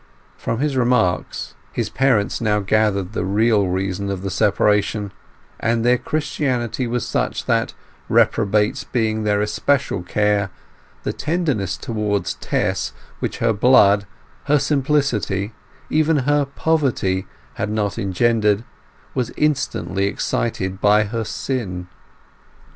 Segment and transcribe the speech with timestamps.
[0.35, 5.11] From his remarks his parents now gathered the real reason of the separation;
[5.59, 7.75] and their Christianity was such that,
[8.09, 10.49] reprobates being their especial care,
[11.03, 14.07] the tenderness towards Tess which her blood,
[14.45, 15.53] her simplicity,
[15.91, 18.63] even her poverty, had not engendered,
[19.13, 21.87] was instantly excited by her sin.